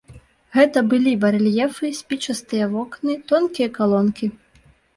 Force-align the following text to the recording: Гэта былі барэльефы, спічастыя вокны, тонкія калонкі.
Гэта 0.55 0.79
былі 0.93 1.13
барэльефы, 1.25 1.91
спічастыя 1.99 2.71
вокны, 2.73 3.21
тонкія 3.31 3.69
калонкі. 3.79 4.35